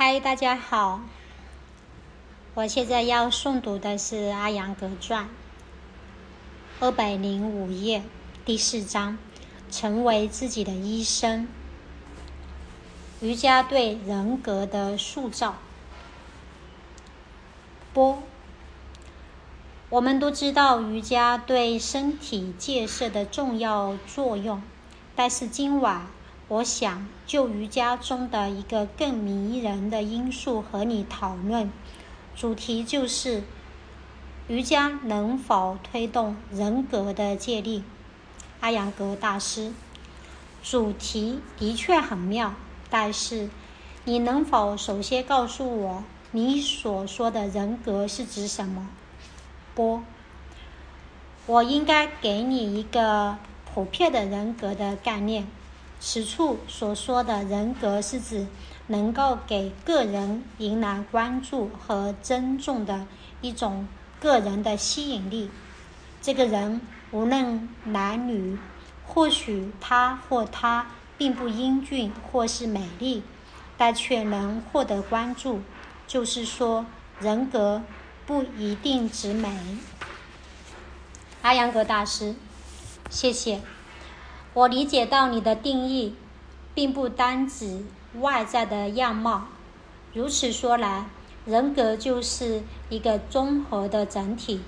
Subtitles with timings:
[0.00, 1.00] 嗨，大家好，
[2.54, 5.24] 我现在要诵读的是《阿扬格传》
[6.78, 8.04] 二百零五页
[8.44, 9.18] 第四章：
[9.72, 11.48] 成为自己的医生。
[13.20, 15.56] 瑜伽对人格的塑造。
[17.92, 18.22] 波，
[19.88, 24.62] 我们都知道瑜伽对身体建设的重要作用，
[25.16, 26.06] 但是今晚。
[26.48, 31.70] 我想就瑜伽中的一个更迷人的因素和你讨论，
[32.34, 33.42] 主题就是
[34.46, 37.84] 瑜伽能否推动人格的建立。
[38.60, 39.74] 阿扬格大师，
[40.62, 42.54] 主题的确很妙，
[42.88, 43.50] 但是
[44.04, 48.88] 你能否首先告诉我你所说的人格是指什么？
[49.74, 50.02] 波，
[51.44, 55.46] 我应该给你一个普遍的人格的概念。
[56.00, 58.46] 此处所说的人格是指
[58.86, 63.06] 能够给个人引来关注和尊重的
[63.40, 63.86] 一种
[64.20, 65.50] 个人的吸引力。
[66.22, 68.58] 这个人无论男女，
[69.06, 73.22] 或许他或她并不英俊或是美丽，
[73.76, 75.60] 但却能获得关注。
[76.06, 76.86] 就是说，
[77.20, 77.82] 人格
[78.24, 79.78] 不一定指美。
[81.42, 82.34] 阿扬格大师，
[83.10, 83.60] 谢谢。
[84.58, 86.16] 我理解到你的定义，
[86.74, 87.84] 并不单指
[88.18, 89.44] 外在的样貌。
[90.12, 91.04] 如此说来，
[91.46, 94.60] 人格就是一个综合的整体。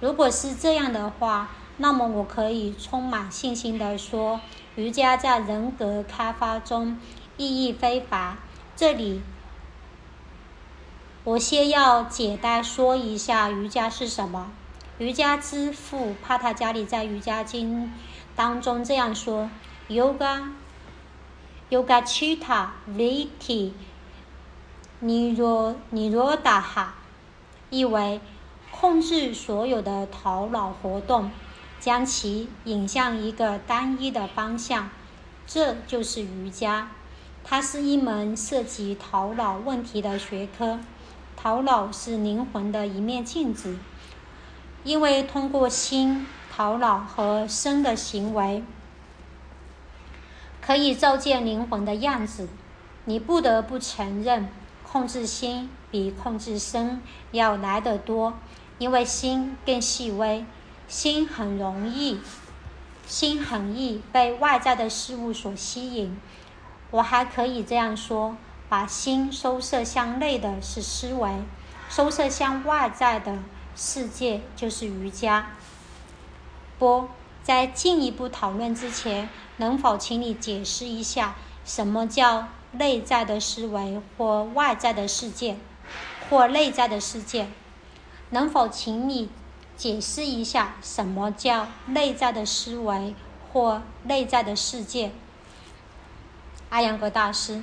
[0.00, 4.40] 如果是这样的话，那么我可以充满信心地说，
[4.74, 6.98] 瑜伽在人格开发中
[7.36, 8.36] 意义非凡。
[8.74, 9.22] 这里，
[11.22, 14.50] 我先要简单说一下瑜伽是什么。
[14.98, 17.86] 瑜伽之父帕塔加里在《瑜伽经》。
[18.38, 19.50] 当中这样说
[19.88, 20.46] ：Yoga，Yoga
[22.04, 23.72] Chitta Vritti
[25.02, 26.62] Niro Nirodha，
[27.68, 28.20] 意为
[28.70, 31.32] 控制所有的头脑活动，
[31.80, 34.88] 将其引向一个单一的方向。
[35.44, 36.92] 这就是瑜伽。
[37.42, 40.78] 它是一门涉及头脑问题的学科。
[41.36, 43.76] 头脑是灵魂的一面镜子，
[44.84, 46.24] 因为通过心。
[46.58, 48.64] 头脑和身的行为
[50.60, 52.48] 可以照见灵魂的样子。
[53.04, 54.48] 你不得不承认，
[54.82, 58.34] 控制心比控制身要来得多，
[58.78, 60.44] 因为心更细微，
[60.88, 62.20] 心很容易，
[63.06, 66.20] 心很易被外在的事物所吸引。
[66.90, 68.36] 我还可以这样说：
[68.68, 71.36] 把心收摄向内的是思维，
[71.88, 73.38] 收摄向外在的
[73.76, 75.50] 世界就是瑜伽。
[76.78, 77.08] 波，
[77.42, 85.56] 在进一步讨论之前，能否请你解释一下什么叫内在的思维或外在的世界，
[86.28, 87.48] 或内在的世界？
[88.30, 89.30] 能否请你
[89.76, 93.14] 解释一下什么叫内在的思维
[93.52, 95.12] 或内在的世界？
[96.68, 97.62] 阿扬格大师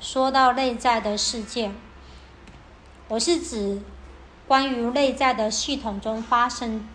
[0.00, 1.70] 说到内在的世界，
[3.06, 3.80] 我是指
[4.48, 6.88] 关于内在的系统中发生。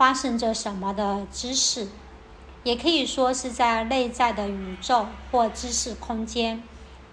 [0.00, 1.86] 发生着什么的知识，
[2.64, 6.62] 也可以说是在内在的宇宙或知识空间。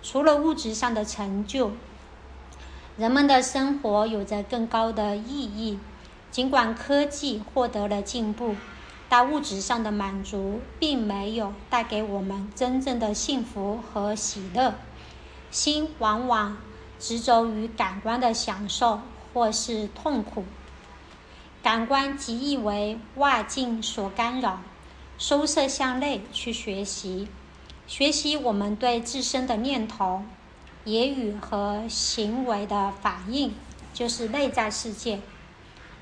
[0.01, 1.73] 除了物质上的成就，
[2.95, 5.77] 人们的生活有着更高的意义。
[6.31, 8.55] 尽管科技获得了进步，
[9.09, 14.75] 但物质上的满足并没有带给我们真正的幸福和喜乐。
[15.51, 16.55] 心往往
[16.97, 19.01] 执着于感官的享受
[19.33, 20.45] 或是痛苦。
[21.63, 24.61] 感官极易为外境所干扰，
[25.17, 27.27] 收摄向内去学习，
[27.87, 30.23] 学习我们对自身的念头、
[30.85, 33.53] 言语和行为的反应，
[33.93, 35.19] 就是内在世界。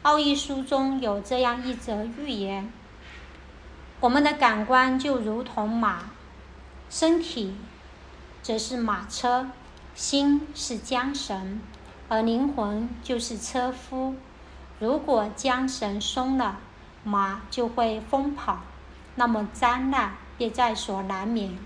[0.04, 2.72] 奥义书中有这样一则寓言：
[4.02, 6.12] 我们的感官就如同马，
[6.92, 7.56] 身体
[8.44, 9.50] 则是马车，
[9.96, 11.60] 心是缰绳，
[12.08, 14.14] 而灵魂就是车夫。
[14.80, 16.58] 如果缰绳松了，
[17.04, 18.60] 马就会疯跑，
[19.16, 21.58] 那么灾难便在所难免。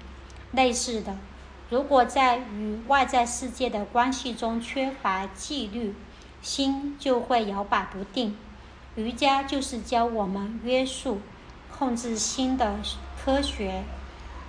[0.52, 1.18] 类似的，
[1.70, 5.96] 如果在与外在世界的关系中缺乏纪律，
[6.42, 8.38] 心就会摇摆不定。
[8.96, 11.22] 瑜伽就是教我们约束、
[11.72, 12.76] 控制心的
[13.24, 13.84] 科学。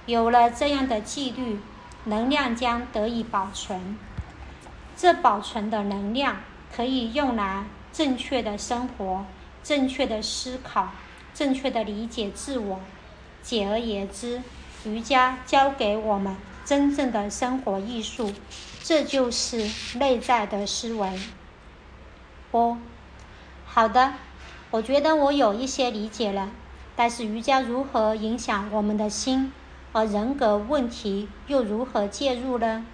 [0.07, 1.61] 有了这样的纪律，
[2.05, 3.97] 能量将得以保存。
[4.97, 6.37] 这保存的能量
[6.75, 7.65] 可以用来。
[7.93, 9.25] 正确的生活，
[9.63, 10.91] 正确的思考，
[11.35, 12.81] 正确的理解自我。
[13.43, 14.43] 简而言之，
[14.85, 18.33] 瑜伽教给我们真正的生活艺术，
[18.83, 21.19] 这就是内在的思维。
[22.51, 22.79] 哦，
[23.67, 24.15] 好的，
[24.71, 26.51] 我觉得我有一些理解了。
[26.97, 29.53] 但是瑜伽如何影响我们的心，
[29.93, 32.85] 而人格问题又如何介入呢？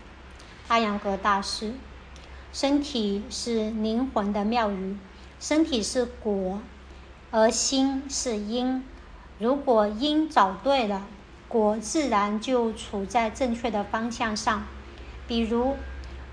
[0.69, 1.75] 阿扬格大师，
[2.59, 4.97] 身体是灵魂的庙宇，
[5.39, 6.59] 身体是果，
[7.31, 8.83] 而心是因。
[9.39, 11.07] 如果因找对了，
[11.49, 14.65] 果自然就处在正确的方向上。
[15.29, 15.77] 比如，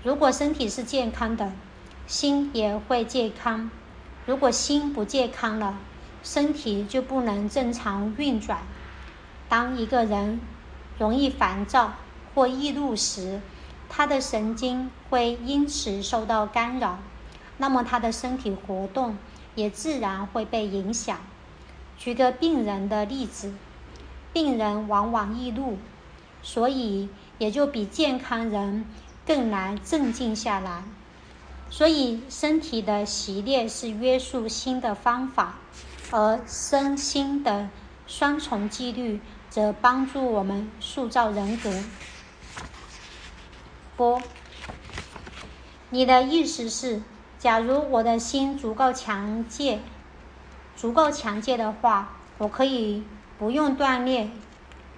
[0.02, 1.52] 如果身体是健康的，
[2.06, 3.68] 心也会健康；
[4.24, 5.78] 如果心不健康了，
[6.22, 8.62] 身体就不能正常运转。
[9.50, 10.40] 当一个人
[10.96, 11.92] 容易烦躁
[12.34, 13.42] 或易怒时，
[13.88, 16.98] 他的神经会因此受到干扰，
[17.58, 19.16] 那么他的身体活动
[19.54, 21.18] 也自然会被影响。
[21.96, 23.54] 举个病人的例子，
[24.32, 25.78] 病人往往易怒，
[26.42, 27.08] 所以
[27.38, 28.84] 也就比健康人
[29.26, 30.82] 更难镇静下来。
[31.70, 35.56] 所以，身体的习练是约束心的方法。
[36.10, 37.68] 而身心的
[38.06, 39.20] 双重纪律，
[39.50, 41.72] 则帮助我们塑造人格。
[43.96, 44.20] 不，
[45.90, 47.02] 你的意思是，
[47.38, 49.82] 假如我的心足够强健，
[50.76, 53.04] 足够强健的话，我可以
[53.38, 54.32] 不用锻炼，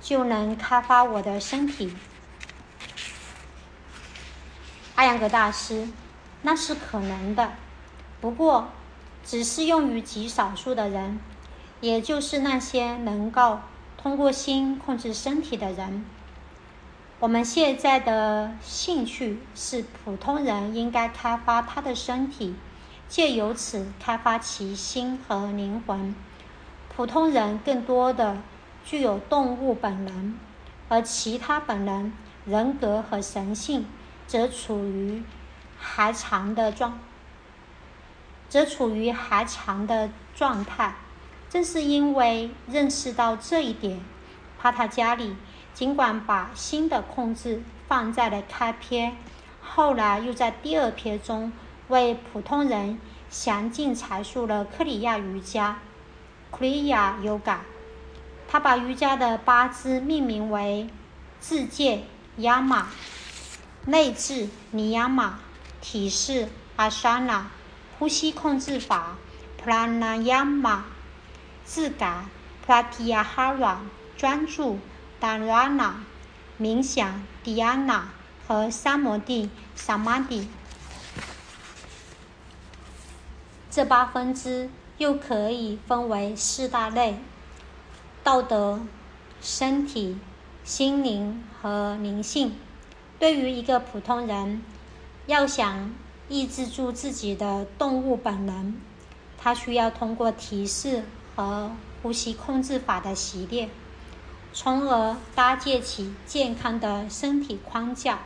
[0.01, 1.95] 就能开发我的身体。
[4.95, 5.89] 阿扬格大师，
[6.43, 7.53] 那是可能的，
[8.21, 8.69] 不过。
[9.29, 11.19] 只适用于极少数的人，
[11.81, 13.59] 也就是那些能够
[13.99, 16.05] 通过心控制身体的人。
[17.27, 22.55] 我们现在的兴趣是普通人应该开发他的身体，
[23.09, 26.15] 借由此开发其心和灵魂。
[26.95, 28.37] 普通人更多的
[28.85, 30.39] 具有动物本能，
[30.89, 32.13] 而其他本能、
[32.45, 33.87] 人格和神性
[34.29, 35.25] 则处于
[35.77, 36.97] 还长的状。
[38.49, 40.95] 则处于还强的状态。
[41.51, 44.01] 正是因为认识到这一点，
[44.61, 45.35] 帕塔加里
[45.77, 49.15] 尽管把新的控制放在了开篇，
[49.61, 51.53] 后来又在第二篇中
[51.89, 55.77] 为普通人详尽阐述了克里亚瑜伽
[56.51, 57.59] （Kriya Yoga）。
[58.49, 60.89] 他把瑜伽的八支命名为
[61.41, 62.05] 自戒
[62.39, 62.85] （Yama）、
[63.85, 65.33] 内治 （Niyama）、
[65.83, 67.43] 体式 （Asana）。
[67.99, 69.17] 呼吸控制法
[69.63, 70.79] ，Pranayama；
[71.67, 72.25] 自感
[72.67, 73.77] ，Pratyahara；
[74.17, 74.79] 专注
[75.21, 75.95] ，Dharana；
[76.61, 78.03] 冥想，Dhyana；
[78.47, 80.47] 和三摩地，Samadhi。
[83.71, 87.19] 这八分支又可以分为四大类：
[88.25, 88.81] 道德、
[89.43, 90.19] 身体、
[90.65, 92.57] 心灵和灵性。
[93.19, 94.63] 对于一个普通人，
[95.27, 95.95] 要想
[96.29, 98.75] 抑制住自己的动物本能，
[99.37, 101.05] 他需要通过提示
[101.35, 101.71] 和
[102.03, 103.69] 呼吸控制法的习练，
[104.59, 108.21] 从而搭建起健康的身体框架。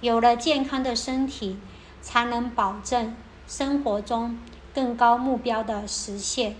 [0.00, 1.58] 有了健康的身体，
[2.00, 3.14] 才能保证
[3.46, 4.38] 生活中
[4.74, 6.56] 更高目标的实现。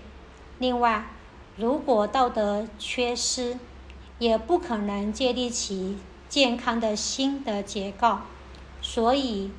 [0.59, 1.07] 另外，
[1.55, 3.57] 如果道德缺失，
[4.19, 5.97] 也不可能建立起
[6.29, 8.19] 健康的心的结构。
[8.79, 9.51] 所以。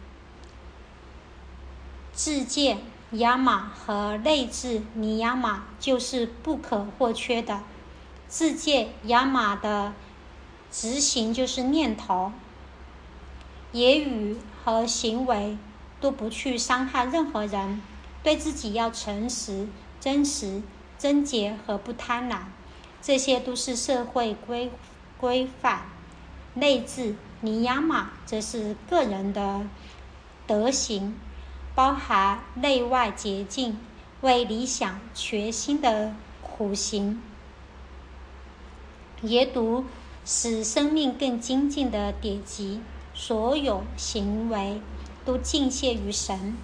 [2.13, 2.79] 自建
[3.13, 7.63] 雅马和内治尼雅马就是不可或缺的。
[8.31, 9.93] 自戒雅马的
[10.71, 12.33] 执行就是念头、
[13.73, 15.59] 言语和行为
[16.01, 17.83] 都不去伤害任何人，
[18.23, 19.67] 对自己要诚实、
[19.99, 20.63] 真实、
[20.97, 22.43] 贞洁和不贪婪，
[23.03, 24.71] 这些都是社会规
[25.19, 25.83] 规范。
[26.55, 29.67] 内治尼雅马则是个人的
[30.47, 31.19] 德行。
[31.73, 33.79] 包含内外洁净、
[34.21, 37.23] 为理想全心的苦行，
[39.23, 39.85] 研读
[40.25, 42.81] 使生命更精进的典籍。
[43.13, 44.81] 所有行为
[45.27, 46.57] 都敬献于神。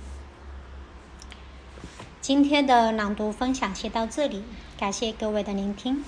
[2.22, 4.42] 今天的朗读分享先到这里，
[4.78, 6.02] 感谢各位的聆听。